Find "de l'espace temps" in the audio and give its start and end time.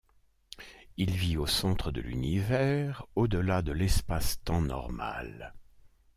3.61-4.61